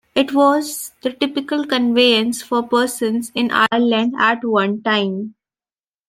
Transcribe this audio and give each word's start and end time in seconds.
It 0.15 0.33
was 0.33 0.93
the 1.03 1.13
typical 1.13 1.63
conveyance 1.67 2.41
for 2.41 2.63
persons 2.67 3.31
in 3.35 3.51
Ireland 3.51 4.15
at 4.17 4.43
one 4.43 4.81
time. 4.81 5.35